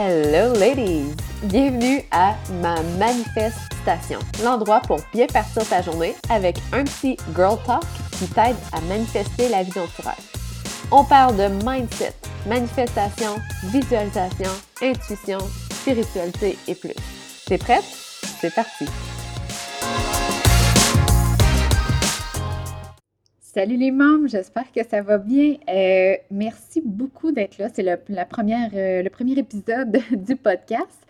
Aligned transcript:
Hello 0.00 0.52
ladies! 0.54 1.12
Bienvenue 1.42 2.04
à 2.12 2.36
ma 2.62 2.80
manifestation, 3.00 4.20
l'endroit 4.44 4.78
pour 4.78 5.00
bien 5.12 5.26
partir 5.26 5.68
ta 5.68 5.82
journée 5.82 6.14
avec 6.30 6.56
un 6.72 6.84
petit 6.84 7.16
girl 7.34 7.58
talk 7.66 7.82
qui 8.12 8.28
t'aide 8.28 8.54
à 8.70 8.80
manifester 8.82 9.48
la 9.48 9.64
vie 9.64 9.72
dont. 9.72 9.88
On 10.92 11.02
parle 11.02 11.36
de 11.36 11.48
mindset, 11.68 12.14
manifestation, 12.46 13.40
visualisation, 13.64 14.52
intuition, 14.80 15.38
spiritualité 15.68 16.56
et 16.68 16.76
plus. 16.76 16.94
T'es 17.46 17.58
prête? 17.58 17.82
C'est 18.40 18.54
parti! 18.54 18.86
Salut 23.58 23.76
les 23.76 23.90
membres, 23.90 24.28
j'espère 24.28 24.70
que 24.70 24.84
ça 24.88 25.02
va 25.02 25.18
bien. 25.18 25.56
Euh, 25.68 26.14
merci 26.30 26.80
beaucoup 26.80 27.32
d'être 27.32 27.58
là. 27.58 27.68
C'est 27.74 27.82
le, 27.82 27.98
la 28.08 28.24
première, 28.24 28.70
euh, 28.72 29.02
le 29.02 29.10
premier 29.10 29.36
épisode 29.36 29.98
du 30.12 30.36
podcast. 30.36 31.04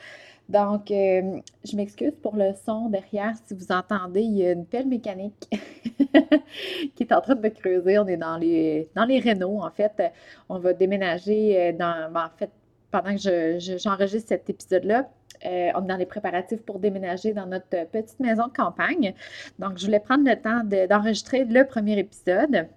Donc, 0.49 0.91
euh, 0.91 1.41
je 1.63 1.77
m'excuse 1.77 2.15
pour 2.23 2.37
le 2.37 2.55
son 2.65 2.89
derrière. 2.89 3.35
Si 3.47 3.53
vous 3.53 3.71
entendez, 3.71 4.23
il 4.23 4.39
y 4.39 4.47
a 4.47 4.53
une 4.53 4.65
pelle 4.65 4.87
mécanique 4.87 5.47
qui 6.97 7.03
est 7.03 7.13
en 7.13 7.21
train 7.21 7.35
de 7.35 7.49
creuser. 7.51 7.99
On 7.99 8.07
est 8.07 8.17
dans 8.17 8.39
les, 8.39 8.89
dans 8.97 9.05
les 9.05 9.19
rénaux, 9.21 9.61
en 9.61 9.71
fait. 9.71 10.03
On 10.49 10.59
va 10.59 10.73
déménager 10.73 11.75
dans, 11.75 12.11
ben, 12.11 12.31
en 12.33 12.39
fait, 12.39 12.51
pendant 12.91 13.15
que 13.15 13.59
j'enregistre 13.59 14.29
cet 14.29 14.49
épisode-là, 14.49 15.11
euh, 15.45 15.71
on 15.75 15.85
est 15.85 15.87
dans 15.87 15.97
les 15.97 16.07
préparatifs 16.07 16.63
pour 16.63 16.79
déménager 16.79 17.33
dans 17.33 17.47
notre 17.47 17.87
petite 17.91 18.19
maison 18.21 18.47
de 18.47 18.53
campagne. 18.53 19.15
Donc, 19.59 19.79
je 19.79 19.87
voulais 19.87 20.01
prendre 20.01 20.29
le 20.29 20.37
temps 20.37 20.63
d'enregistrer 20.65 21.45
le 21.45 21.65
premier 21.65 21.99
épisode 21.99 22.69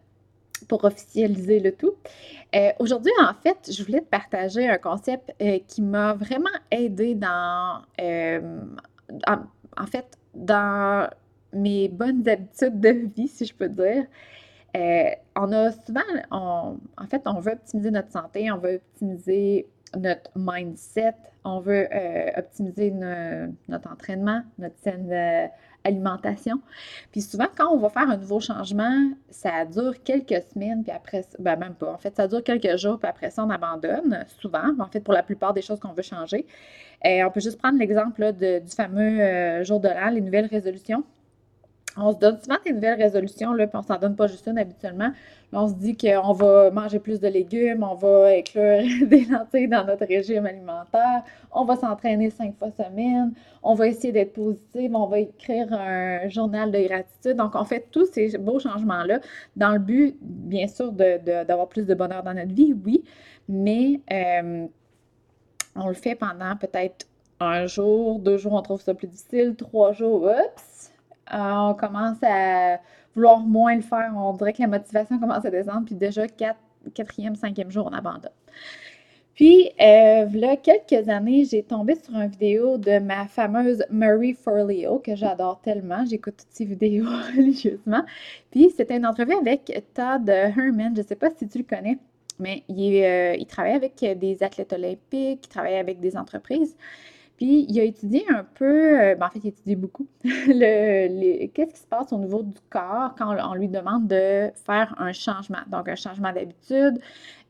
pour 0.68 0.84
officialiser 0.84 1.60
le 1.60 1.72
tout. 1.72 1.94
Euh, 2.56 2.72
aujourd'hui, 2.80 3.12
en 3.20 3.34
fait, 3.34 3.72
je 3.72 3.84
voulais 3.84 4.02
te 4.02 4.06
partager 4.06 4.70
un 4.70 4.78
concept 4.78 5.34
euh, 5.42 5.60
qui 5.68 5.82
m'a 5.82 6.14
vraiment 6.14 6.50
aidé 6.70 7.16
dans, 7.16 7.82
en, 9.28 9.86
fait, 9.88 10.06
dans 10.36 11.10
mes 11.54 11.88
bonnes 11.90 12.28
habitudes 12.30 12.80
de 12.80 12.90
vie, 13.16 13.28
si 13.28 13.46
je 13.46 13.56
peux 13.56 13.70
dire. 13.70 14.06
on 15.36 15.52
a 15.52 15.72
souvent, 15.72 16.02
en 16.30 17.08
fait, 17.10 17.24
on 17.26 17.40
veut 17.40 17.54
optimiser 17.54 17.90
notre 17.90 18.12
santé, 18.12 18.52
on 18.52 18.58
veut 18.58 18.76
optimiser 18.76 19.68
notre 19.98 20.32
mindset, 20.36 21.16
on 21.44 21.60
veut 21.60 21.88
euh, 21.92 22.30
optimiser 22.38 22.92
notre 22.92 23.92
entraînement, 23.92 24.42
notre 24.60 24.78
saine 24.80 25.10
euh, 25.12 25.48
alimentation. 25.84 26.62
Puis 27.12 27.22
souvent, 27.22 27.48
quand 27.56 27.74
on 27.74 27.78
va 27.78 27.90
faire 27.90 28.10
un 28.10 28.18
nouveau 28.18 28.40
changement, 28.40 29.12
ça 29.30 29.66
dure 29.66 30.02
quelques 30.04 30.44
semaines, 30.54 30.84
puis 30.84 30.92
après, 30.92 31.26
ben 31.40 31.56
même 31.56 31.74
pas. 31.74 31.92
En 31.92 31.98
fait, 31.98 32.16
ça 32.16 32.28
dure 32.28 32.44
quelques 32.44 32.78
jours, 32.78 33.00
puis 33.00 33.10
après 33.10 33.32
ça, 33.32 33.44
on 33.44 33.50
abandonne, 33.50 34.26
souvent, 34.40 34.76
en 34.80 34.88
fait, 34.88 35.00
pour 35.02 35.14
la 35.14 35.24
plupart 35.24 35.54
des 35.54 35.62
choses 35.62 35.80
qu'on 35.80 35.94
veut 35.94 36.04
changer. 36.04 36.46
Et 37.04 37.24
on 37.24 37.32
peut 37.32 37.40
juste 37.40 37.58
prendre 37.58 37.80
l'exemple 37.80 38.34
du 38.34 38.76
fameux 38.76 39.20
euh, 39.20 39.64
jour 39.64 39.80
de 39.80 39.88
l'an, 39.88 40.12
les 40.12 40.22
nouvelles 40.22 40.46
résolutions 40.46 41.04
on 41.98 42.14
se 42.14 42.18
donne 42.18 42.40
souvent 42.42 42.58
des 42.66 42.72
nouvelles 42.72 43.02
résolutions, 43.02 43.54
là, 43.54 43.68
puis 43.68 43.78
on 43.78 43.82
s'en 43.82 43.98
donne 43.98 44.16
pas 44.16 44.28
juste 44.28 44.48
une 44.48 44.58
habituellement. 44.58 45.12
on 45.52 45.68
se 45.68 45.74
dit 45.74 45.98
qu'on 45.98 46.32
va 46.32 46.72
manger 46.72 47.00
plus 47.00 47.20
de 47.20 47.28
légumes, 47.28 47.84
on 47.84 47.96
va 47.96 48.28
inclure 48.28 49.08
des 49.08 49.26
lentilles 49.26 49.68
dans 49.68 49.86
notre 49.86 50.06
régime 50.06 50.46
alimentaire, 50.46 51.24
on 51.52 51.66
va 51.66 51.76
s'entraîner 51.76 52.30
cinq 52.30 52.56
fois 52.58 52.72
semaine, 52.72 53.34
on 53.62 53.74
va 53.74 53.88
essayer 53.88 54.14
d'être 54.14 54.34
positive, 54.34 54.96
on 54.96 55.08
va 55.08 55.20
écrire 55.20 55.72
un 55.74 56.30
journal 56.30 56.72
de 56.72 56.80
gratitude. 56.80 57.36
Donc, 57.36 57.56
on 57.56 57.66
fait 57.66 57.86
tous 57.92 58.06
ces 58.06 58.38
beaux 58.38 58.60
changements-là 58.60 59.20
dans 59.58 59.72
le 59.72 59.80
but, 59.80 60.18
bien 60.22 60.68
sûr, 60.68 60.92
d'avoir 60.94 61.68
plus 61.68 61.86
de 61.86 61.94
bonheur 61.94 62.24
dans 62.24 62.34
notre 62.34 62.54
vie, 62.54 62.74
oui, 62.86 63.04
mais 63.50 64.00
euh, 64.12 64.66
on 65.76 65.88
le 65.88 65.94
fait 65.94 66.16
pendant 66.16 66.56
peut-être 66.56 67.08
un 67.42 67.66
jour, 67.66 68.20
deux 68.20 68.38
jours, 68.38 68.54
on 68.54 68.62
trouve 68.62 68.82
ça 68.82 68.94
plus 68.94 69.08
difficile, 69.08 69.56
trois 69.58 69.94
jours, 69.94 70.24
oups, 70.24 70.71
on 71.32 71.74
commence 71.74 72.18
à 72.24 72.80
vouloir 73.16 73.40
moins 73.40 73.76
le 73.76 73.82
faire. 73.82 74.12
On 74.16 74.34
dirait 74.34 74.54
que 74.54 74.62
la 74.62 74.68
motivation 74.68 75.20
commence 75.20 75.46
à 75.46 75.50
descendre. 75.50 75.86
Puis 75.86 75.96
déjà, 75.96 76.28
quatre, 76.28 76.60
quatrième, 76.94 77.36
cinquième 77.36 77.72
jour, 77.72 77.88
on 77.92 77.96
abandonne. 77.96 78.32
Puis, 79.34 79.72
euh, 79.82 80.26
là, 80.34 80.58
quelques 80.58 81.08
années, 81.10 81.46
j'ai 81.46 81.64
tombé 81.64 81.96
sur 81.96 82.14
une 82.16 82.28
vidéo 82.28 82.78
de 82.78 83.00
ma 83.00 83.28
fameuse 83.28 83.84
Marie 83.90 84.34
Forleo, 84.34 85.00
que 85.00 85.16
j'adore 85.16 85.62
tellement. 85.62 86.06
J'écoute 86.06 86.36
toutes 86.38 86.52
ses 86.52 86.66
vidéos 86.66 87.06
religieusement. 87.36 88.04
Puis, 88.52 88.72
c'était 88.76 88.98
une 88.98 89.06
entrevue 89.06 89.34
avec 89.34 89.72
Todd 89.94 90.28
Herman. 90.30 90.96
Je 90.96 91.02
ne 91.02 91.08
sais 91.08 91.16
pas 91.16 91.30
si 91.36 91.48
tu 91.48 91.60
le 91.60 91.64
connais, 91.64 91.98
mais 92.40 92.64
il, 92.68 93.04
euh, 93.04 93.36
il 93.36 93.46
travaille 93.46 93.74
avec 93.74 93.96
des 94.20 94.44
athlètes 94.44 94.74
olympiques, 94.74 95.46
il 95.46 95.50
travaille 95.50 95.78
avec 95.78 96.00
des 96.00 96.18
entreprises. 96.18 96.76
Puis 97.42 97.66
il 97.68 97.80
a 97.80 97.84
étudié 97.86 98.24
un 98.30 98.44
peu, 98.44 99.02
euh, 99.02 99.16
ben, 99.16 99.26
en 99.26 99.30
fait, 99.32 99.40
il 99.40 99.48
a 99.48 99.50
étudié 99.50 99.76
beaucoup, 99.76 100.06
qu'est-ce 100.24 101.74
qui 101.74 101.80
se 101.80 101.88
passe 101.88 102.14
au 102.14 102.20
niveau 102.20 102.44
du 102.44 102.60
corps 102.70 103.16
quand 103.18 103.36
on, 103.36 103.56
lui 103.56 103.68
demande 103.68 104.08
de 104.08 104.52
faire 104.64 104.94
un 105.00 105.12
changement? 105.12 105.58
Donc, 105.66 105.90
un 105.90 105.96
changement 105.96 106.32
d'habitude, 106.32 107.02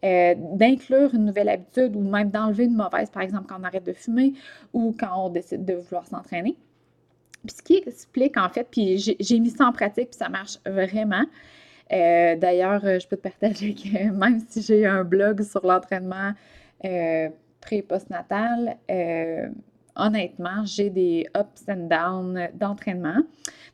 euh, 0.05 0.33
d'inclure 0.53 1.13
une 1.13 1.25
nouvelle 1.25 1.49
habitude 1.49 1.93
ou 1.97 1.99
même 1.99 2.29
d'enlever 2.29 2.63
une 2.63 2.77
mauvaise, 2.77 3.09
par 3.09 3.21
exemple, 3.21 3.47
quand 3.49 3.59
on 3.59 3.65
arrête 3.65 3.83
de 3.83 3.91
fumer 3.91 4.31
ou 4.71 4.95
quand 4.97 5.25
on 5.25 5.27
décide 5.27 5.65
de 5.65 5.73
vouloir 5.73 6.07
s'entraîner. 6.07 6.55
Puis 7.45 7.57
ce 7.57 7.61
qui 7.61 7.83
explique, 7.85 8.37
en 8.37 8.47
fait, 8.47 8.69
puis 8.71 8.97
j'ai 8.97 9.39
mis 9.41 9.49
ça 9.49 9.65
en 9.65 9.73
pratique, 9.73 10.11
puis 10.11 10.17
ça 10.17 10.29
marche 10.29 10.57
vraiment. 10.65 11.25
Euh, 11.91 12.37
d'ailleurs, 12.37 12.79
je 12.79 13.05
peux 13.09 13.17
te 13.17 13.27
partager 13.27 13.73
que 13.75 14.09
même 14.09 14.39
si 14.47 14.61
j'ai 14.61 14.85
un 14.85 15.03
blog 15.03 15.43
sur 15.43 15.67
l'entraînement 15.67 16.31
pré- 16.79 17.33
et 17.71 17.81
postnatal, 17.81 18.77
honnêtement, 19.95 20.65
j'ai 20.65 20.89
des 20.89 21.27
ups 21.37 21.63
and 21.67 21.87
downs 21.87 22.49
d'entraînement. 22.53 23.17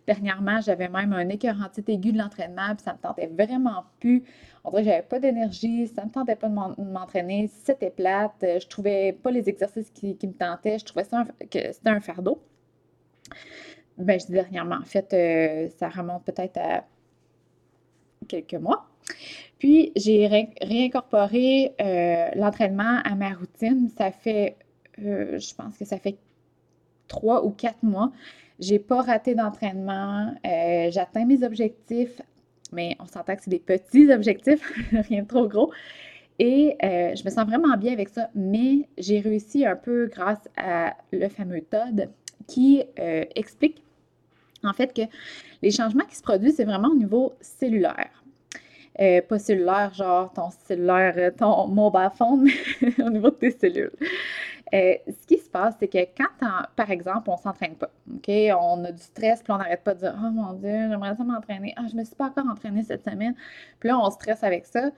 Dernièrement, 0.06 0.62
j'avais 0.62 0.88
même 0.88 1.14
un 1.14 1.28
écœurantite 1.30 1.90
aigu 1.90 2.12
de 2.12 2.18
l'entraînement, 2.18 2.76
puis 2.76 2.84
ça 2.84 2.94
me 2.94 3.00
tentait 3.00 3.28
vraiment 3.28 3.84
plus. 4.00 4.24
On 4.64 4.70
dirait 4.72 4.84
que 4.84 4.90
j'avais 4.90 5.02
pas 5.04 5.20
d'énergie, 5.20 5.88
ça 5.88 6.06
me 6.06 6.10
tentait 6.10 6.36
pas 6.36 6.48
de 6.48 6.54
m'entraîner, 6.82 7.50
c'était 7.64 7.90
plate, 7.90 8.36
je 8.42 8.68
trouvais 8.68 9.14
pas 9.14 9.32
les 9.32 9.50
exercices 9.50 9.90
qui, 9.92 10.18
me 10.24 10.34
tentaient, 10.34 10.80
je 10.80 10.86
trouvais 10.86 11.04
ça 11.04 11.26
que 11.52 11.72
c'était 11.72 11.90
un 11.90 12.02
fardeau. 12.02 12.42
Ben, 13.98 14.20
je 14.20 14.28
dis 14.28 14.34
dernièrement, 14.34 14.78
en 14.82 14.86
fait, 14.86 15.14
euh, 15.14 15.70
ça 15.78 15.90
remonte 15.90 16.24
peut-être 16.24 16.58
à 16.58 16.86
quelques 18.28 18.54
mois. 18.54 18.88
Puis, 19.60 19.92
j'ai 19.96 20.28
réincorporé 20.62 21.74
euh, 21.82 22.30
l'entraînement 22.36 23.00
à 23.04 23.16
ma 23.16 23.30
routine. 23.30 23.90
Ça 23.98 24.12
fait 24.12 24.56
euh, 25.04 25.40
je 25.40 25.54
pense 25.54 25.78
que 25.78 25.86
ça 25.86 25.98
fait 25.98 26.18
trois 27.08 27.46
ou 27.46 27.52
quatre 27.52 27.84
mois. 27.84 28.12
J'ai 28.60 28.80
pas 28.80 29.02
raté 29.02 29.36
d'entraînement. 29.36 30.34
Euh, 30.46 30.90
j'atteins 30.92 31.26
mes 31.26 31.44
objectifs, 31.44 32.22
mais 32.72 32.96
on 33.00 33.06
s'entend 33.06 33.36
que 33.36 33.44
c'est 33.44 33.52
des 33.52 33.60
petits 33.60 34.12
objectifs, 34.12 34.62
rien 34.92 35.24
de 35.24 35.28
trop 35.28 35.48
gros. 35.48 35.72
Et 36.40 36.76
euh, 36.84 37.16
je 37.16 37.24
me 37.24 37.30
sens 37.30 37.48
vraiment 37.48 37.76
bien 37.78 37.94
avec 37.94 38.10
ça, 38.10 38.30
mais 38.36 38.88
j'ai 38.98 39.20
réussi 39.20 39.66
un 39.66 39.76
peu 39.76 40.08
grâce 40.08 40.48
à 40.56 40.96
le 41.12 41.28
fameux 41.30 41.62
Todd 41.62 42.10
qui 42.48 42.82
explique 43.36 43.84
en 44.64 44.72
fait 44.72 44.94
que 44.94 45.02
les 45.62 45.72
changements 45.72 46.06
qui 46.06 46.16
se 46.16 46.22
produisent, 46.22 46.56
c'est 46.56 46.64
vraiment 46.64 46.90
au 46.90 46.96
niveau 46.96 47.34
cellulaire. 47.42 48.24
pas 48.96 49.40
cellulaire, 49.40 49.94
genre 49.94 50.32
ton 50.32 50.50
cellulaire, 50.66 51.34
ton 51.36 51.68
mobile 51.68 52.12
phone, 52.16 52.48
mais 52.82 53.04
au 53.04 53.10
niveau 53.10 53.32
de 53.32 53.36
tes 53.36 53.52
cellules. 53.52 53.92
Euh, 54.74 54.96
ce 55.08 55.26
qui 55.26 55.38
se 55.38 55.50
passe, 55.50 55.76
c'est 55.80 55.88
que 55.88 55.98
quand, 56.18 56.28
par 56.76 56.92
exemple, 56.92 57.30
on 57.30 57.36
ne 57.36 57.40
s'entraîne 57.40 57.76
pas, 57.76 57.90
OK? 58.14 58.30
On 58.30 58.84
a 58.84 58.92
du 58.92 59.02
stress, 59.02 59.42
puis 59.42 59.54
on 59.54 59.58
n'arrête 59.58 59.84
pas 59.84 59.94
de 59.94 60.00
dire 60.00 60.16
Oh 60.18 60.30
mon 60.30 60.54
Dieu, 60.54 60.90
j'aimerais 60.90 61.16
ça 61.16 61.24
m'entraîner. 61.24 61.74
Ah, 61.78 61.86
je 61.90 61.96
me 61.96 62.04
suis 62.04 62.16
pas 62.16 62.26
encore 62.26 62.48
entraînée 62.48 62.84
cette 62.84 63.04
semaine. 63.04 63.36
Puis 63.80 63.90
là, 63.90 63.98
on 63.98 64.10
stresse 64.10 64.44
avec 64.44 64.66
ça. 64.66 64.92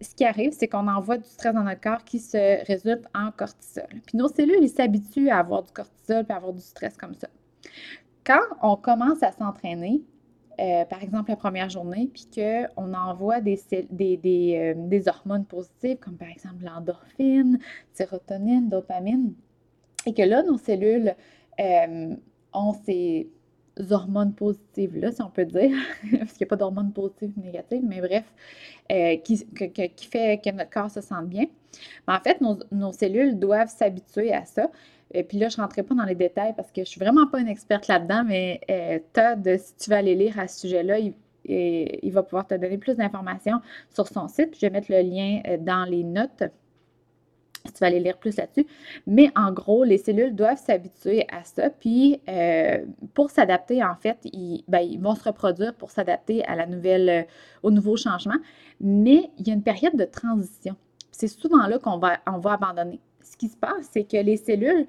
Ce 0.00 0.14
qui 0.14 0.24
arrive, 0.24 0.52
c'est 0.52 0.66
qu'on 0.66 0.88
envoie 0.88 1.18
du 1.18 1.24
stress 1.28 1.54
dans 1.54 1.62
notre 1.62 1.80
corps 1.80 2.04
qui 2.04 2.18
se 2.18 2.66
résulte 2.66 3.06
en 3.14 3.30
cortisol. 3.30 3.86
Puis 4.04 4.18
nos 4.18 4.28
cellules, 4.28 4.62
ils 4.62 4.68
s'habituent 4.68 5.30
à 5.30 5.38
avoir 5.38 5.62
du 5.62 5.70
cortisol 5.70 6.24
puis 6.24 6.32
à 6.32 6.36
avoir 6.36 6.52
du 6.52 6.60
stress 6.60 6.96
comme 6.96 7.14
ça. 7.14 7.28
Quand 8.26 8.42
on 8.62 8.76
commence 8.76 9.22
à 9.22 9.30
s'entraîner, 9.30 10.02
euh, 10.60 10.84
par 10.84 11.02
exemple 11.02 11.30
la 11.30 11.36
première 11.36 11.68
journée, 11.68 12.08
puis 12.12 12.28
qu'on 12.34 12.94
envoie 12.94 13.40
des, 13.40 13.58
des, 13.90 14.18
euh, 14.56 14.74
des, 14.76 15.08
hormones 15.08 15.44
positives, 15.44 15.98
comme 15.98 16.16
par 16.16 16.28
exemple 16.28 16.64
l'endorphine, 16.64 17.58
sérotonine, 17.92 18.68
dopamine, 18.68 19.34
et 20.06 20.14
que 20.14 20.22
là, 20.22 20.42
nos 20.44 20.58
cellules 20.58 21.14
euh, 21.58 22.14
ont 22.52 22.72
ces 22.84 23.28
hormones 23.90 24.34
positives-là, 24.34 25.10
si 25.10 25.22
on 25.22 25.30
peut 25.30 25.44
dire, 25.44 25.76
parce 26.18 26.32
qu'il 26.34 26.44
n'y 26.44 26.48
a 26.48 26.50
pas 26.50 26.56
d'hormones 26.56 26.92
positives 26.92 27.32
ou 27.36 27.40
négatives, 27.40 27.82
mais 27.84 28.00
bref, 28.00 28.24
qui, 29.24 29.44
qui, 29.46 30.06
fait 30.06 30.40
que 30.44 30.50
notre 30.50 30.70
corps 30.70 30.90
se 30.90 31.00
sente 31.00 31.26
bien. 31.26 31.46
Mais 32.06 32.14
en 32.14 32.20
fait, 32.20 32.40
nos, 32.40 32.58
nos 32.70 32.92
cellules 32.92 33.38
doivent 33.38 33.74
s'habituer 33.74 34.32
à 34.32 34.44
ça. 34.44 34.70
Et 35.12 35.22
puis 35.22 35.38
là, 35.38 35.48
je 35.48 35.58
ne 35.58 35.62
rentrerai 35.62 35.82
pas 35.82 35.94
dans 35.94 36.04
les 36.04 36.14
détails 36.14 36.54
parce 36.56 36.68
que 36.68 36.76
je 36.76 36.80
ne 36.80 36.86
suis 36.86 37.00
vraiment 37.00 37.26
pas 37.26 37.40
une 37.40 37.48
experte 37.48 37.88
là-dedans, 37.88 38.24
mais 38.26 38.60
euh, 38.70 38.98
Todd, 39.12 39.58
si 39.58 39.76
tu 39.76 39.90
vas 39.90 39.98
aller 39.98 40.14
lire 40.14 40.38
à 40.38 40.48
ce 40.48 40.60
sujet-là, 40.60 40.98
il, 40.98 42.12
va 42.12 42.22
pouvoir 42.22 42.46
te 42.46 42.54
donner 42.54 42.78
plus 42.78 42.96
d'informations 42.96 43.60
sur 43.90 44.08
son 44.08 44.28
site. 44.28 44.54
Je 44.54 44.60
vais 44.62 44.70
mettre 44.70 44.90
le 44.90 45.02
lien 45.02 45.40
euh, 45.46 45.56
dans 45.58 45.84
les 45.84 46.04
notes 46.04 46.44
tu 47.64 47.80
vas 47.80 47.86
aller 47.86 48.00
lire 48.00 48.18
plus 48.18 48.36
là-dessus. 48.36 48.66
Mais 49.06 49.30
en 49.36 49.50
gros, 49.50 49.84
les 49.84 49.96
cellules 49.98 50.34
doivent 50.34 50.62
s'habituer 50.62 51.26
à 51.30 51.44
ça. 51.44 51.70
Puis, 51.70 52.20
euh, 52.28 52.84
pour 53.14 53.30
s'adapter, 53.30 53.82
en 53.82 53.94
fait, 53.94 54.18
ben, 54.68 54.80
ils, 54.80 55.00
vont 55.00 55.14
se 55.14 55.24
reproduire 55.24 55.74
pour 55.74 55.90
s'adapter 55.90 56.44
à 56.44 56.56
la 56.56 56.66
nouvelle, 56.66 57.26
au 57.62 57.70
nouveau 57.70 57.96
changement. 57.96 58.36
Mais 58.80 59.30
il 59.38 59.48
y 59.48 59.50
a 59.50 59.54
une 59.54 59.62
période 59.62 59.96
de 59.96 60.04
transition. 60.04 60.76
C'est 61.10 61.28
souvent 61.28 61.66
là 61.66 61.78
qu'on 61.78 61.98
va, 61.98 62.18
on 62.26 62.38
va 62.38 62.52
abandonner. 62.52 63.00
Ce 63.24 63.36
qui 63.36 63.48
se 63.48 63.56
passe, 63.56 63.88
c'est 63.92 64.04
que 64.04 64.16
les 64.16 64.36
cellules 64.36 64.86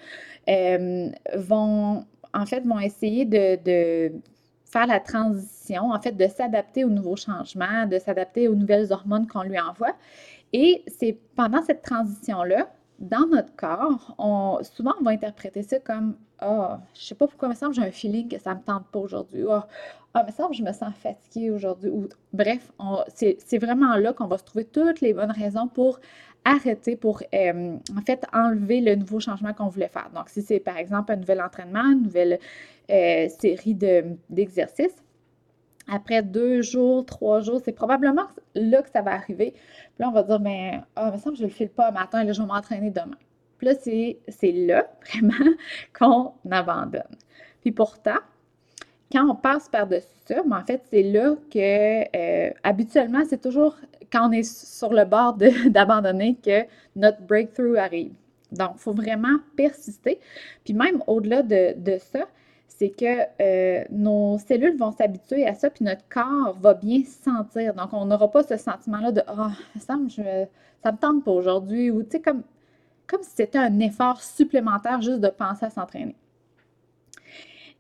euh, 0.50 1.10
vont, 1.36 2.06
en 2.34 2.46
fait, 2.46 2.62
vont 2.62 2.80
essayer 2.80 3.26
de, 3.26 3.58
de 3.64 4.14
faire 4.66 4.88
la 4.88 5.00
transition, 5.00 5.92
en 5.92 6.00
fait, 6.00 6.12
de 6.12 6.28
s'adapter 6.28 6.84
au 6.84 6.90
nouveau 6.90 7.16
changement, 7.16 7.88
de 7.88 7.98
s'adapter 7.98 8.48
aux 8.48 8.56
nouvelles 8.56 8.92
hormones 8.92 9.28
qu'on 9.28 9.44
lui 9.44 9.60
envoie. 9.60 9.96
Et 10.54 10.84
c'est 10.88 11.18
pendant 11.36 11.62
cette 11.64 11.82
transition-là, 11.82 12.70
dans 13.00 13.28
notre 13.28 13.56
corps, 13.56 14.16
on, 14.18 14.60
souvent 14.64 14.94
on 15.00 15.04
va 15.04 15.12
interpréter 15.12 15.64
ça 15.64 15.80
comme 15.80 16.16
Ah, 16.40 16.82
je 16.94 17.02
sais 17.02 17.16
pas 17.16 17.28
pourquoi, 17.28 17.48
il 17.48 17.52
me 17.52 17.56
semble 17.56 17.74
j'ai 17.74 17.82
un 17.82 17.92
feeling 17.92 18.28
que 18.28 18.40
ça 18.40 18.54
me 18.56 18.62
tente 18.62 18.88
pas 18.88 19.00
aujourd'hui. 19.00 19.46
Ah, 19.50 19.68
oh, 20.16 20.20
il 20.22 20.26
me 20.26 20.32
semble 20.32 20.50
que 20.52 20.58
je 20.58 20.64
me 20.64 20.74
sens 20.74 20.94
fatiguée 20.96 21.52
aujourd'hui. 21.52 21.90
Ou, 21.90 22.10
bref, 22.34 22.72
c'est 23.14 23.58
vraiment 23.58 23.96
là 23.96 24.14
qu'on 24.14 24.28
va 24.28 24.38
se 24.38 24.44
trouver 24.44 24.66
toutes 24.66 25.02
les 25.02 25.14
bonnes 25.14 25.32
raisons 25.32 25.68
pour 25.68 26.00
arrêter, 26.44 26.96
pour 26.96 27.24
euh, 27.34 27.78
en 27.98 28.02
fait 28.02 28.26
enlever 28.34 28.82
le 28.82 28.96
nouveau 28.96 29.20
changement 29.20 29.54
qu'on 29.54 29.68
voulait 29.68 29.88
faire. 29.88 30.10
Donc, 30.14 30.30
si 30.30 30.42
c'est 30.42 30.60
par 30.60 30.78
exemple 30.78 31.12
un 31.14 31.18
nouvel 31.18 31.42
entraînement, 31.42 31.84
une 31.92 32.04
nouvelle 32.04 32.40
euh, 32.92 33.28
série 33.30 33.76
d'exercices, 34.30 34.96
après 35.88 36.22
deux 36.24 36.62
jours, 36.62 37.06
trois 37.06 37.42
jours, 37.42 37.62
c'est 37.64 37.72
probablement 37.72 38.28
là 38.56 38.82
que 38.82 38.90
ça 38.90 39.02
va 39.02 39.14
arriver. 39.14 39.52
Puis 39.54 40.00
là, 40.00 40.10
on 40.10 40.12
va 40.12 40.24
dire, 40.24 40.40
ben, 40.40 40.84
ah, 40.96 41.12
mais 41.12 41.18
ça, 41.20 41.32
je 41.36 41.42
ne 41.44 41.48
le 41.48 41.54
file 41.54 41.70
pas 41.70 41.92
matin, 41.92 42.24
là, 42.24 42.34
je 42.34 42.42
vais 42.42 42.48
m'entraîner 42.48 42.92
demain. 42.92 43.18
C'est 43.73 44.51
là, 44.51 44.88
vraiment, 45.07 45.56
qu'on 45.97 46.33
abandonne. 46.51 47.01
Puis 47.62 47.71
pourtant, 47.71 48.19
quand 49.12 49.29
on 49.29 49.35
passe 49.35 49.69
par-dessus 49.69 50.07
ça, 50.27 50.41
mais 50.47 50.56
en 50.56 50.63
fait, 50.63 50.81
c'est 50.89 51.03
là 51.03 51.35
que, 51.51 52.17
euh, 52.17 52.51
habituellement, 52.63 53.23
c'est 53.29 53.41
toujours 53.41 53.75
quand 54.12 54.29
on 54.29 54.31
est 54.31 54.44
sur 54.44 54.94
le 54.94 55.06
bord 55.06 55.38
d'abandonner 55.67 56.35
que 56.44 56.63
notre 56.95 57.21
breakthrough 57.21 57.77
arrive. 57.77 58.13
Donc, 58.51 58.71
il 58.75 58.79
faut 58.79 58.94
vraiment 58.94 59.38
persister. 59.56 60.19
Puis 60.63 60.73
même 60.73 61.03
au-delà 61.07 61.44
de, 61.44 61.73
de 61.77 61.97
ça, 61.97 62.25
c'est 62.67 62.89
que 62.89 63.06
euh, 63.41 63.83
nos 63.89 64.38
cellules 64.39 64.77
vont 64.77 64.91
s'habituer 64.91 65.47
à 65.47 65.53
ça, 65.53 65.69
puis 65.69 65.85
notre 65.85 66.07
corps 66.09 66.57
va 66.59 66.73
bien 66.73 67.03
se 67.03 67.23
sentir. 67.23 67.73
Donc, 67.73 67.94
on 67.94 68.06
n'aura 68.06 68.29
pas 68.29 68.44
ce 68.44 68.57
sentiment-là 68.57 69.12
de 69.12 69.21
Ah, 69.27 69.51
ça, 69.79 69.95
me, 69.95 70.09
ça 70.09 70.91
me 70.91 70.97
tente 70.97 71.23
pas 71.23 71.31
aujourd'hui, 71.31 71.89
ou 71.91 72.03
tu 72.03 72.12
sais, 72.12 72.19
comme, 72.21 72.44
comme 73.07 73.24
si 73.24 73.31
c'était 73.36 73.57
un 73.57 73.80
effort 73.80 74.22
supplémentaire 74.22 75.02
juste 75.02 75.19
de 75.19 75.30
penser 75.30 75.66
à 75.66 75.69
s'entraîner. 75.69 76.16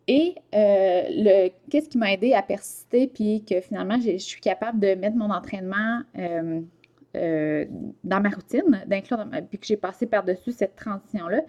Et 0.07 0.35
euh, 0.53 1.49
qu'est-ce 1.69 1.89
qui 1.89 1.97
m'a 1.97 2.13
aidé 2.13 2.33
à 2.33 2.43
persister, 2.43 3.07
puis 3.07 3.43
que 3.43 3.59
finalement, 3.59 3.99
je 3.99 4.17
suis 4.17 4.39
capable 4.39 4.79
de 4.79 4.93
mettre 4.93 5.15
mon 5.15 5.31
entraînement 5.31 6.01
euh, 6.15 7.65
dans 8.03 8.21
ma 8.21 8.29
routine, 8.29 8.83
d'inclure, 8.85 9.25
puis 9.49 9.57
que 9.57 9.65
j'ai 9.65 9.77
passé 9.77 10.05
par-dessus 10.05 10.51
cette 10.51 10.75
transition-là, 10.75 11.41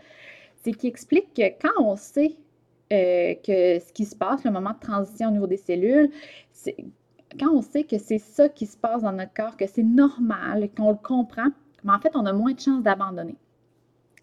c'est 0.57 0.73
qu'il 0.73 0.89
explique 0.89 1.35
que 1.35 1.49
quand 1.61 1.83
on 1.83 1.97
sait 1.97 2.37
euh, 2.93 3.35
que 3.35 3.79
ce 3.79 3.93
qui 3.93 4.05
se 4.05 4.17
passe, 4.17 4.45
le 4.45 4.51
moment 4.51 4.73
de 4.73 4.79
transition 4.79 5.29
au 5.29 5.33
niveau 5.33 5.47
des 5.47 5.57
cellules, 5.57 6.11
quand 7.39 7.53
on 7.53 7.63
sait 7.63 7.85
que 7.85 7.99
c'est 7.99 8.19
ça 8.19 8.49
qui 8.49 8.67
se 8.67 8.77
passe 8.77 9.03
dans 9.03 9.13
notre 9.13 9.35
corps, 9.35 9.57
que 9.57 9.67
c'est 9.67 9.83
normal, 9.83 10.69
qu'on 10.77 10.91
le 10.91 10.97
comprend, 10.97 11.49
mais 11.85 11.93
en 11.93 11.99
fait, 11.99 12.13
on 12.15 12.25
a 12.27 12.33
moins 12.33 12.53
de 12.53 12.61
chances 12.61 12.83
d'abandonner. 12.83 13.37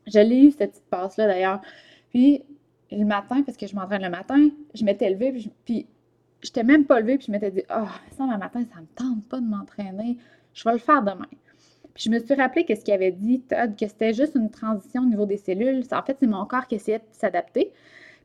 Je 0.08 0.20
l'ai 0.20 0.48
eu, 0.48 0.52
cette 0.52 0.72
petite 0.72 0.90
passe-là, 0.90 1.28
d'ailleurs. 1.28 1.62
Puis, 2.10 2.44
le 2.92 3.06
matin, 3.06 3.42
parce 3.44 3.58
que 3.58 3.68
je 3.68 3.76
m'entraîne 3.76 4.04
le 4.04 4.10
matin, 4.10 4.50
je 4.74 4.84
m'étais 4.84 5.10
levée, 5.10 5.32
puis, 5.32 5.52
puis 5.66 5.88
je 6.42 6.50
n'étais 6.50 6.64
même 6.64 6.86
pas 6.86 7.00
levée, 7.00 7.18
puis 7.18 7.28
je 7.28 7.32
m'étais 7.32 7.52
dit, 7.52 7.64
ah, 7.70 7.86
oh, 7.88 8.16
ça, 8.18 8.24
le 8.24 8.38
matin, 8.38 8.64
ça 8.72 8.78
ne 8.78 8.82
me 8.82 8.88
tente 8.96 9.28
pas 9.30 9.40
de 9.40 9.46
m'entraîner, 9.46 10.18
je 10.54 10.64
vais 10.64 10.74
le 10.74 10.80
faire 10.80 11.02
demain. 11.02 11.28
Puis 11.94 12.06
je 12.06 12.10
me 12.10 12.20
suis 12.20 12.34
rappelé 12.34 12.66
que 12.66 12.76
ce 12.76 12.82
qu'il 12.82 12.94
avait 12.94 13.12
dit, 13.12 13.42
Todd, 13.42 13.76
que 13.80 13.88
c'était 13.88 14.14
juste 14.14 14.36
une 14.36 14.50
transition 14.50 15.04
au 15.04 15.06
niveau 15.06 15.26
des 15.26 15.38
cellules. 15.38 15.84
En 15.92 16.02
fait, 16.02 16.18
c'est 16.20 16.28
mon 16.28 16.46
corps 16.46 16.68
qui 16.68 16.76
essayait 16.76 17.00
de 17.00 17.04
s'adapter 17.12 17.72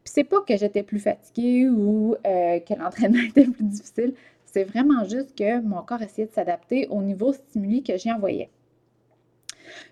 c'est 0.09 0.25
pas 0.25 0.41
que 0.41 0.57
j'étais 0.57 0.83
plus 0.83 0.99
fatiguée 0.99 1.69
ou 1.69 2.17
euh, 2.27 2.61
que 2.61 2.75
l'entraînement 2.75 3.23
était 3.29 3.45
plus 3.45 3.65
difficile. 3.65 4.15
C'est 4.47 4.65
vraiment 4.65 5.05
juste 5.05 5.37
que 5.37 5.61
mon 5.61 5.83
corps 5.83 6.03
essayait 6.03 6.27
de 6.27 6.33
s'adapter 6.33 6.89
au 6.89 7.03
niveau 7.03 7.33
stimuli 7.33 7.83
que 7.83 7.97
j'y 7.97 8.11
envoyais. 8.11 8.51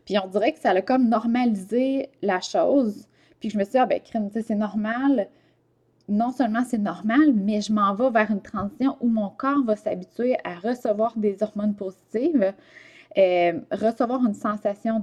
Puis 0.05 0.19
on 0.19 0.27
dirait 0.29 0.53
que 0.53 0.61
ça 0.61 0.71
a 0.71 0.83
comme 0.83 1.09
normalisé 1.09 2.11
la 2.23 2.41
chose. 2.41 3.07
Puis 3.41 3.51
je 3.51 3.59
me 3.59 3.65
suis 3.65 3.73
dit, 3.73 3.79
ah 3.79 3.87
ben, 3.87 4.01
crème, 4.01 4.31
c'est 4.33 4.55
normal. 4.55 5.29
Non 6.09 6.31
seulement 6.31 6.63
c'est 6.65 6.79
normal, 6.79 7.33
mais 7.35 7.61
je 7.61 7.73
m'en 7.73 7.95
vais 7.95 8.11
vers 8.11 8.31
une 8.31 8.43
transition 8.43 8.97
où 9.01 9.09
mon 9.09 9.29
corps 9.31 9.65
va 9.65 9.77
s'habituer 9.77 10.37
à 10.45 10.55
recevoir 10.55 11.17
des 11.17 11.43
hormones 11.43 11.75
positives 11.75 12.55
euh, 13.19 13.61
recevoir 13.73 14.21
une 14.27 14.35
sensation 14.35 15.03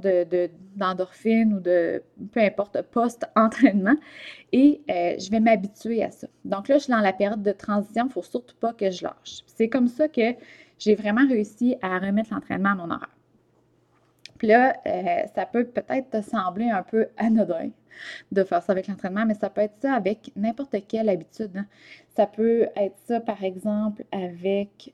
d'endorphine 0.76 1.50
de, 1.50 1.56
ou 1.56 1.60
de 1.60 2.04
peu 2.32 2.42
importe 2.42 2.80
post-entraînement 2.84 3.96
et 4.52 4.82
euh, 4.90 5.16
je 5.18 5.32
vais 5.32 5.40
m'habituer 5.40 6.04
à 6.04 6.12
ça. 6.12 6.28
Donc 6.46 6.68
là, 6.68 6.78
je 6.78 6.84
suis 6.84 6.92
dans 6.92 7.00
la 7.00 7.14
période 7.14 7.42
de 7.42 7.52
transition, 7.52 8.04
il 8.04 8.10
ne 8.10 8.12
faut 8.12 8.22
surtout 8.22 8.56
pas 8.60 8.72
que 8.74 8.92
je 8.92 9.04
lâche. 9.04 9.42
C'est 9.48 9.68
comme 9.68 9.88
ça 9.88 10.08
que 10.08 10.36
j'ai 10.78 10.94
vraiment 10.94 11.28
réussi 11.28 11.76
à 11.82 11.98
remettre 11.98 12.34
l'entraînement 12.34 12.70
à 12.70 12.76
mon 12.76 12.92
horaire. 12.92 13.10
Puis 14.44 14.50
là, 14.50 14.76
euh, 14.86 15.24
ça 15.34 15.46
peut 15.46 15.64
peut-être 15.64 16.10
te 16.10 16.22
sembler 16.22 16.70
un 16.70 16.84
peu 16.84 17.08
anodin 17.16 17.70
de 18.34 18.44
faire 18.44 18.62
ça 18.62 18.74
avec 18.74 18.90
l'entraînement, 18.90 19.26
mais 19.26 19.36
ça 19.36 19.50
peut 19.50 19.62
être 19.62 19.78
ça 19.82 19.94
avec 19.94 20.34
n'importe 20.36 20.76
quelle 20.86 21.08
habitude. 21.08 21.56
Hein. 21.56 21.66
Ça 22.10 22.28
peut 22.28 22.68
être 22.76 22.98
ça, 23.06 23.22
par 23.22 23.42
exemple, 23.46 24.04
avec 24.12 24.94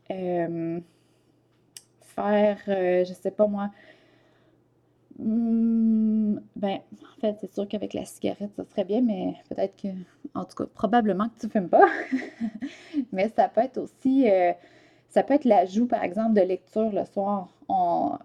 faire, 2.20 2.60
euh, 2.68 3.04
je 3.04 3.14
sais 3.14 3.32
pas 3.32 3.48
moi, 3.48 3.72
hmm, 5.18 6.38
ben, 6.56 6.78
en 7.02 7.20
fait, 7.20 7.36
c'est 7.42 7.52
sûr 7.52 7.68
qu'avec 7.68 7.96
la 7.96 8.06
cigarette, 8.06 8.52
ça 8.56 8.64
serait 8.66 8.86
bien, 8.86 9.02
mais 9.02 9.34
peut-être 9.50 9.76
que, 9.82 9.88
en 10.36 10.46
tout 10.46 10.58
cas, 10.58 10.66
probablement 10.76 11.28
que 11.28 11.40
tu 11.40 11.50
fumes 11.50 11.70
pas. 11.70 11.88
mais 13.12 13.30
ça 13.30 13.50
peut 13.50 13.62
être 13.62 13.80
aussi, 13.80 14.30
euh, 14.30 14.54
ça 15.10 15.24
peut 15.24 15.34
être 15.34 15.46
l'ajout, 15.46 15.88
par 15.88 16.04
exemple, 16.04 16.34
de 16.34 16.42
lecture 16.42 16.92
le 16.92 17.06
soir. 17.06 17.48
On, 17.68 18.20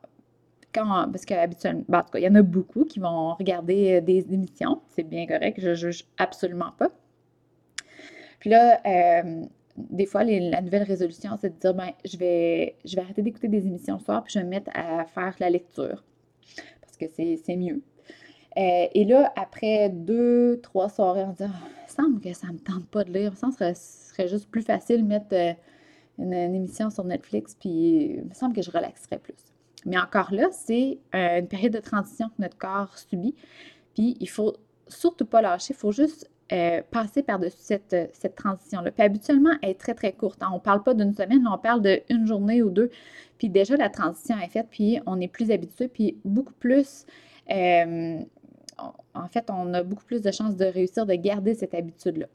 parce 0.74 1.24
qu'habituellement, 1.24 1.84
ben, 1.88 2.00
en 2.00 2.02
tout 2.02 2.10
cas, 2.10 2.18
il 2.18 2.24
y 2.24 2.28
en 2.28 2.34
a 2.34 2.42
beaucoup 2.42 2.84
qui 2.84 3.00
vont 3.00 3.34
regarder 3.34 3.94
euh, 3.94 4.00
des 4.00 4.32
émissions. 4.32 4.82
C'est 4.88 5.02
bien 5.02 5.26
correct, 5.26 5.58
je 5.60 5.74
juge 5.74 6.04
absolument 6.18 6.72
pas. 6.78 6.90
Puis 8.40 8.50
là, 8.50 8.80
des 9.76 10.06
fois, 10.06 10.22
la 10.24 10.60
nouvelle 10.60 10.82
résolution, 10.82 11.30
c'est 11.40 11.54
de 11.54 11.58
dire, 11.58 11.74
ben, 11.74 11.90
je 12.04 12.16
vais, 12.16 12.76
je 12.84 12.94
vais 12.94 13.02
arrêter 13.02 13.22
d'écouter 13.22 13.48
des 13.48 13.66
émissions 13.66 13.98
ce 13.98 14.04
soir, 14.04 14.22
puis 14.22 14.32
je 14.34 14.38
vais 14.38 14.44
me 14.44 14.50
mettre 14.50 14.70
à 14.74 15.04
faire 15.06 15.34
la 15.40 15.50
lecture, 15.50 16.04
parce 16.82 16.96
que 16.98 17.06
c'est 17.08 17.56
mieux. 17.56 17.82
Euh, 18.56 18.86
et 18.94 19.04
là, 19.04 19.32
après 19.36 19.88
deux, 19.88 20.60
trois 20.62 20.88
soirées, 20.88 21.24
on 21.24 21.32
dit, 21.32 21.42
ah, 21.42 21.68
il 21.88 21.92
semble 21.92 22.20
que 22.20 22.32
ça 22.32 22.46
ne 22.48 22.52
me 22.52 22.58
tente 22.58 22.86
pas 22.86 23.02
de 23.02 23.12
lire. 23.12 23.36
Ça 23.36 23.50
serait, 23.50 23.74
serait 23.74 24.28
juste 24.28 24.48
plus 24.48 24.62
facile 24.62 25.02
de 25.02 25.08
mettre 25.08 25.32
euh, 25.32 25.52
une, 26.18 26.32
émission 26.32 26.90
sur 26.90 27.04
Netflix, 27.04 27.56
puis 27.58 27.70
il 28.18 28.24
me 28.24 28.34
semble 28.34 28.54
que 28.54 28.62
je 28.62 28.70
relaxerais 28.70 29.18
plus. 29.18 29.53
Mais 29.84 29.98
encore 29.98 30.32
là, 30.32 30.48
c'est 30.52 30.98
euh, 31.14 31.40
une 31.40 31.48
période 31.48 31.72
de 31.72 31.80
transition 31.80 32.28
que 32.28 32.42
notre 32.42 32.56
corps 32.56 32.96
subit, 32.96 33.34
puis 33.94 34.16
il 34.20 34.28
faut 34.28 34.54
surtout 34.88 35.26
pas 35.26 35.42
lâcher, 35.42 35.74
il 35.74 35.76
faut 35.76 35.92
juste 35.92 36.30
euh, 36.52 36.82
passer 36.90 37.22
par-dessus 37.22 37.56
cette, 37.58 37.92
euh, 37.92 38.06
cette 38.12 38.34
transition-là. 38.34 38.90
Puis 38.90 39.02
habituellement, 39.02 39.52
elle 39.62 39.70
est 39.70 39.80
très, 39.80 39.94
très 39.94 40.12
courte. 40.12 40.42
Hein. 40.42 40.48
On 40.52 40.56
ne 40.56 40.60
parle 40.60 40.82
pas 40.82 40.94
d'une 40.94 41.14
semaine, 41.14 41.46
on 41.50 41.58
parle 41.58 41.82
d'une 42.08 42.26
journée 42.26 42.62
ou 42.62 42.70
deux. 42.70 42.90
Puis 43.38 43.48
déjà, 43.48 43.76
la 43.76 43.88
transition 43.88 44.38
est 44.38 44.48
faite, 44.48 44.68
puis 44.70 45.00
on 45.06 45.20
est 45.20 45.28
plus 45.28 45.50
habitué, 45.50 45.88
puis 45.88 46.18
beaucoup 46.24 46.54
plus... 46.54 47.06
En 49.14 49.28
fait, 49.28 49.48
on 49.50 49.72
a 49.72 49.84
beaucoup 49.84 50.04
plus 50.04 50.20
de 50.20 50.32
chances 50.32 50.56
de 50.56 50.64
réussir, 50.64 51.06
de 51.06 51.14
garder 51.14 51.54
cette 51.54 51.74
habitude-là. 51.74 52.26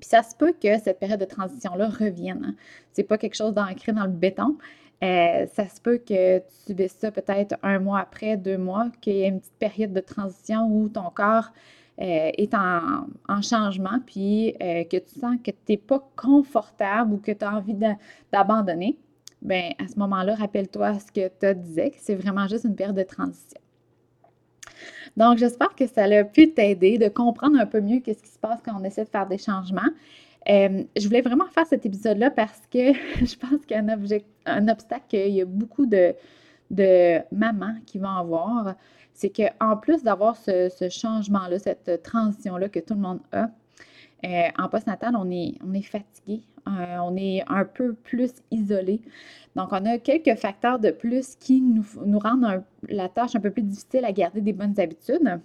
Puis 0.00 0.08
ça 0.08 0.22
se 0.22 0.34
peut 0.34 0.52
que 0.52 0.78
cette 0.80 0.98
période 0.98 1.20
de 1.20 1.26
transition-là 1.26 1.88
revienne. 1.88 2.44
Hein. 2.44 2.54
C'est 2.92 3.04
pas 3.04 3.18
quelque 3.18 3.36
chose 3.36 3.54
d'ancré 3.54 3.92
dans 3.92 4.04
le 4.04 4.10
béton. 4.10 4.56
Ça 5.02 5.68
se 5.68 5.80
peut 5.80 5.98
que 5.98 6.38
tu 6.38 6.54
subisses 6.66 6.96
ça 6.98 7.10
peut-être 7.10 7.56
un 7.62 7.80
mois 7.80 7.98
après, 7.98 8.36
deux 8.36 8.58
mois, 8.58 8.88
qu'il 9.00 9.14
y 9.14 9.22
ait 9.22 9.28
une 9.28 9.40
petite 9.40 9.58
période 9.58 9.92
de 9.92 10.00
transition 10.00 10.68
où 10.70 10.88
ton 10.88 11.10
corps 11.10 11.50
euh, 12.00 12.30
est 12.38 12.54
en, 12.54 13.42
changement, 13.42 13.98
puis 14.06 14.54
euh, 14.62 14.84
que 14.84 14.96
tu 14.96 15.20
sens 15.20 15.36
que 15.44 15.50
tu 15.50 15.56
n'es 15.68 15.76
pas 15.76 16.02
confortable 16.16 17.14
ou 17.14 17.18
que 17.18 17.32
tu 17.32 17.44
as 17.44 17.54
envie 17.54 17.76
d'abandonner, 18.32 18.98
bien, 19.42 19.72
à 19.78 19.88
ce 19.88 19.98
moment-là, 19.98 20.34
rappelle-toi 20.34 20.98
ce 21.00 21.12
que 21.12 21.28
tu 21.28 21.60
disais, 21.60 21.90
que 21.90 21.98
c'est 22.00 22.14
vraiment 22.14 22.46
juste 22.48 22.64
une 22.64 22.76
période 22.76 22.96
de 22.96 23.02
transition. 23.02 23.60
Donc, 25.16 25.38
j'espère 25.38 25.74
que 25.74 25.86
ça 25.86 26.04
a 26.04 26.24
pu 26.24 26.52
t'aider 26.54 26.96
de 26.96 27.08
comprendre 27.08 27.58
un 27.60 27.66
peu 27.66 27.80
mieux 27.80 28.00
qu'est-ce 28.00 28.22
qui 28.22 28.30
se 28.30 28.38
passe 28.38 28.60
quand 28.64 28.72
on 28.80 28.84
essaie 28.84 29.04
de 29.04 29.10
faire 29.10 29.26
des 29.26 29.38
changements. 29.38 29.90
Euh, 30.48 30.84
je 30.96 31.06
voulais 31.06 31.20
vraiment 31.20 31.46
faire 31.46 31.66
cet 31.66 31.86
épisode-là 31.86 32.30
parce 32.30 32.62
que 32.70 32.92
je 33.24 33.36
pense 33.36 33.64
qu'il 33.66 33.76
y 33.76 33.80
a 33.80 34.22
un, 34.46 34.68
obstacle, 34.68 35.16
il 35.16 35.34
y 35.34 35.40
a 35.40 35.44
beaucoup 35.44 35.86
de, 35.86 36.14
mamans 37.32 37.76
qui 37.86 37.98
vont 37.98 38.08
avoir, 38.08 38.74
c'est 39.14 39.30
qu'en 39.30 39.76
plus 39.76 40.02
d'avoir 40.02 40.36
ce, 40.36 40.88
changement-là, 40.90 41.58
cette 41.58 42.02
transition-là 42.02 42.68
que 42.68 42.80
tout 42.80 42.94
le 42.94 43.00
monde 43.00 43.20
a, 43.32 43.50
euh, 44.24 44.48
en 44.58 44.68
postnatal, 44.68 45.14
on 45.16 45.30
est, 45.30 45.54
on 45.64 45.74
est 45.74 45.82
fatigué, 45.82 46.42
euh, 46.68 46.96
on 47.02 47.16
est 47.16 47.42
un 47.48 47.64
peu 47.64 47.92
plus 47.92 48.32
isolé. 48.50 49.00
Donc, 49.56 49.68
on 49.72 49.84
a 49.84 49.98
quelques 49.98 50.38
facteurs 50.38 50.78
de 50.78 50.90
plus 50.90 51.34
qui 51.36 51.60
nous 51.60 52.18
rendent 52.18 52.62
la 52.88 53.08
tâche 53.08 53.34
un 53.34 53.40
peu 53.40 53.50
plus 53.50 53.62
difficile 53.62 54.04
à 54.04 54.12
garder 54.12 54.40
des 54.40 54.52
bonnes 54.52 54.78
habitudes. 54.78 55.40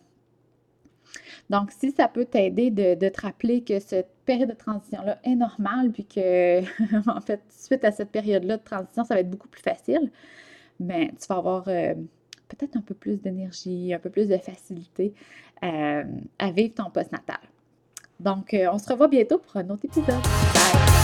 Donc, 1.49 1.71
si 1.71 1.91
ça 1.91 2.07
peut 2.07 2.25
t'aider 2.25 2.71
de, 2.71 3.09
te 3.09 3.21
rappeler 3.21 3.63
que 3.63 3.79
cette 3.79 4.09
période 4.25 4.49
de 4.49 4.55
transition-là 4.55 5.19
est 5.23 5.35
normale, 5.35 5.91
puis 5.91 6.05
que, 6.05 6.61
en 7.09 7.21
fait, 7.21 7.41
suite 7.49 7.85
à 7.85 7.91
cette 7.91 8.11
période-là 8.11 8.57
de 8.57 8.63
transition, 8.63 9.03
ça 9.03 9.13
va 9.13 9.21
être 9.21 9.29
beaucoup 9.29 9.47
plus 9.47 9.61
facile, 9.61 10.11
mais 10.79 11.07
ben, 11.07 11.15
tu 11.19 11.27
vas 11.27 11.37
avoir 11.37 11.67
euh, 11.67 11.93
peut-être 12.47 12.75
un 12.77 12.81
peu 12.81 12.93
plus 12.93 13.21
d'énergie, 13.21 13.93
un 13.93 13.99
peu 13.99 14.09
plus 14.09 14.27
de 14.27 14.37
facilité 14.37 15.13
euh, 15.63 16.03
à 16.39 16.51
vivre 16.51 16.73
ton 16.75 16.89
postnatal. 16.89 17.39
Donc, 18.19 18.53
euh, 18.53 18.67
on 18.71 18.77
se 18.77 18.89
revoit 18.89 19.07
bientôt 19.07 19.37
pour 19.37 19.57
un 19.57 19.69
autre 19.69 19.85
épisode. 19.85 20.07
Bye! 20.07 20.96